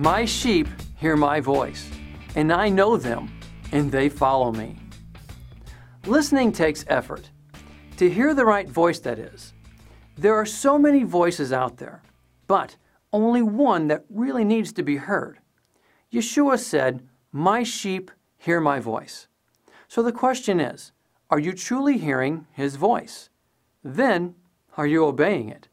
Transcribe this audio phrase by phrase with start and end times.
[0.00, 1.90] My sheep hear my voice,
[2.34, 3.38] and I know them,
[3.70, 4.78] and they follow me.
[6.06, 7.28] Listening takes effort.
[7.98, 9.52] To hear the right voice, that is.
[10.16, 12.00] There are so many voices out there,
[12.46, 12.76] but
[13.12, 15.38] only one that really needs to be heard.
[16.10, 19.28] Yeshua said, My sheep hear my voice.
[19.86, 20.92] So the question is
[21.28, 23.28] are you truly hearing his voice?
[23.84, 24.34] Then,
[24.78, 25.68] are you obeying it?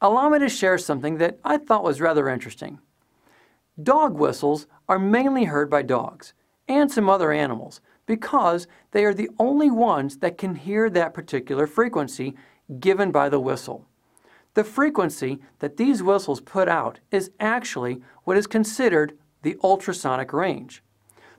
[0.00, 2.78] Allow me to share something that I thought was rather interesting.
[3.82, 6.34] Dog whistles are mainly heard by dogs
[6.68, 11.66] and some other animals because they are the only ones that can hear that particular
[11.66, 12.34] frequency
[12.80, 13.86] given by the whistle.
[14.54, 20.82] The frequency that these whistles put out is actually what is considered the ultrasonic range.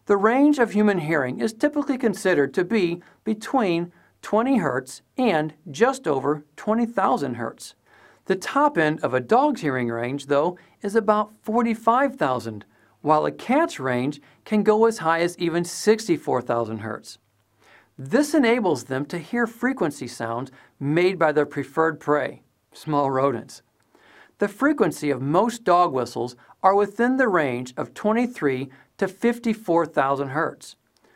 [0.05, 6.07] The range of human hearing is typically considered to be between 20 Hz and just
[6.07, 7.73] over 20,000 Hz.
[8.25, 12.63] The top end of a dog's hearing range, though, is about 45,000,
[13.01, 17.17] while a cat's range can go as high as even 64,000 Hz.
[17.97, 23.61] This enables them to hear frequency sounds made by their preferred prey, small rodents.
[24.39, 30.75] The frequency of most dog whistles are within the range of 23 to 54,000 Hz.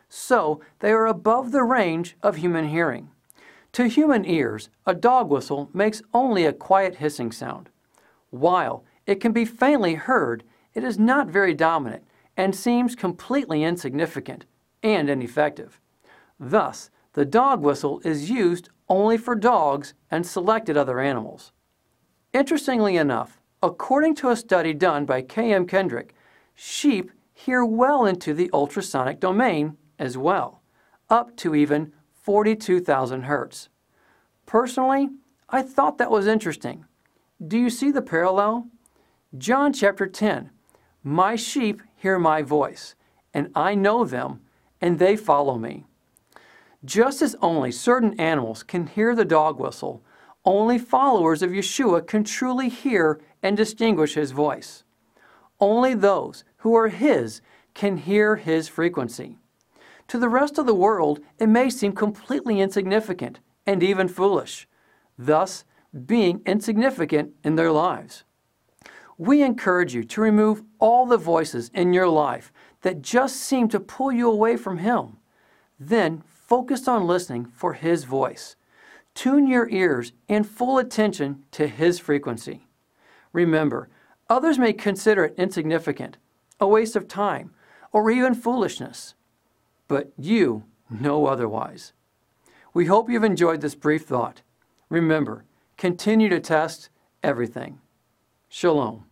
[0.09, 3.11] So they are above the range of human hearing.
[3.77, 7.69] To human ears, a dog whistle makes only a quiet hissing sound.
[8.31, 12.03] While it can be faintly heard, it is not very dominant
[12.35, 14.45] and seems completely insignificant
[14.81, 15.79] and ineffective.
[16.39, 21.51] Thus, the dog whistle is used only for dogs and selected other animals.
[22.33, 25.67] Interestingly enough, according to a study done by K.M.
[25.67, 26.15] Kendrick,
[26.55, 30.63] sheep hear well into the ultrasonic domain as well,
[31.11, 31.93] up to even
[32.27, 33.69] 42,000 hertz.
[34.45, 35.07] Personally,
[35.47, 36.83] I thought that was interesting.
[37.47, 38.67] Do you see the parallel?
[39.37, 40.49] John chapter 10
[41.05, 42.95] My sheep hear my voice,
[43.33, 44.41] and I know them,
[44.81, 45.85] and they follow me.
[46.83, 50.03] Just as only certain animals can hear the dog whistle,
[50.43, 54.83] only followers of Yeshua can truly hear and distinguish his voice.
[55.61, 57.39] Only those who are his
[57.73, 59.37] can hear his frequency.
[60.07, 64.67] To the rest of the world, it may seem completely insignificant and even foolish,
[65.17, 65.65] thus
[66.05, 68.23] being insignificant in their lives.
[69.17, 72.53] We encourage you to remove all the voices in your life
[72.83, 75.17] that just seem to pull you away from Him.
[75.79, 78.55] Then focus on listening for His voice.
[79.13, 82.67] Tune your ears in full attention to His frequency.
[83.33, 83.89] Remember,
[84.29, 86.17] others may consider it insignificant,
[86.59, 87.53] a waste of time,
[87.91, 89.15] or even foolishness
[89.87, 91.93] but you know otherwise.
[92.73, 94.41] We hope you've enjoyed this brief thought.
[94.89, 95.45] Remember,
[95.77, 96.89] continue to test
[97.23, 97.79] everything.
[98.47, 99.06] Shalom.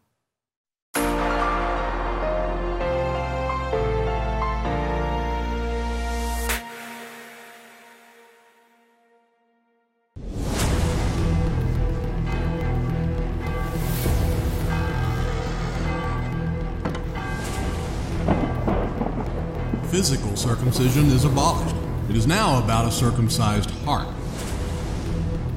[19.95, 21.73] Physical circumcision is abolished.
[22.09, 24.09] It is now about a circumcised heart.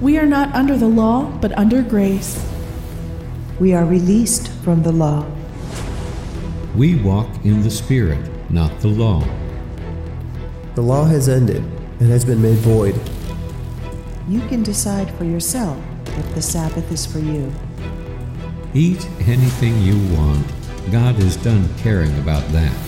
[0.00, 2.49] We are not under the law, but under grace.
[3.59, 5.26] We are released from the law.
[6.76, 9.25] We walk in the Spirit, not the law.
[10.76, 11.65] The law has ended
[11.99, 12.94] and has been made void.
[14.28, 15.76] You can decide for yourself
[16.16, 17.53] if the Sabbath is for you.
[18.72, 20.47] Eat anything you want.
[20.93, 22.88] God is done caring about that.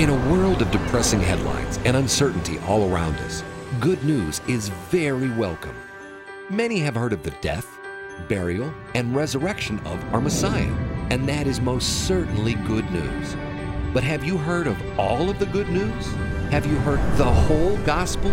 [0.00, 3.44] In a world of depressing headlines and uncertainty all around us,
[3.80, 5.76] good news is very welcome.
[6.48, 7.66] Many have heard of the death,
[8.26, 10.72] burial, and resurrection of our Messiah,
[11.10, 13.36] and that is most certainly good news.
[13.92, 16.06] But have you heard of all of the good news?
[16.50, 18.32] Have you heard the whole gospel?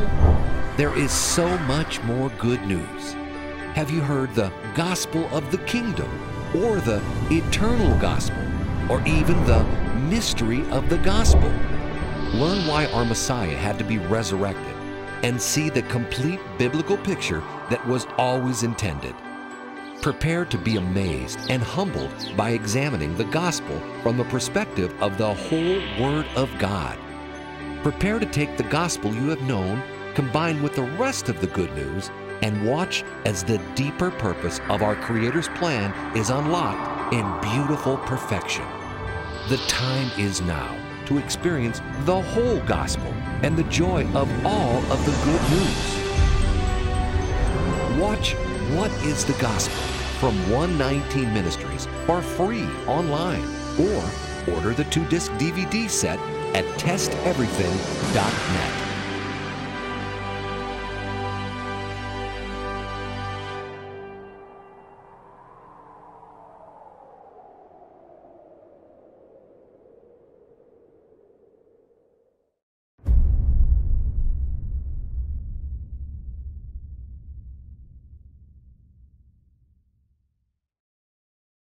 [0.78, 3.12] There is so much more good news.
[3.74, 6.10] Have you heard the gospel of the kingdom,
[6.56, 8.42] or the eternal gospel,
[8.90, 11.50] or even the mystery of the gospel?
[12.34, 14.76] Learn why our Messiah had to be resurrected
[15.24, 19.16] and see the complete biblical picture that was always intended.
[20.02, 25.34] Prepare to be amazed and humbled by examining the gospel from the perspective of the
[25.34, 26.98] whole Word of God.
[27.82, 29.82] Prepare to take the gospel you have known,
[30.14, 32.12] combined with the rest of the good news,
[32.42, 38.66] and watch as the deeper purpose of our Creator's plan is unlocked in beautiful perfection.
[39.50, 43.14] The time is now to experience the whole gospel
[43.44, 45.98] and the joy of all of the good news.
[47.98, 48.34] Watch
[48.76, 49.78] What is the Gospel
[50.20, 53.46] from 119 Ministries for free online
[53.80, 54.04] or
[54.54, 56.20] order the two disc DVD set
[56.54, 58.87] at testeverything.net.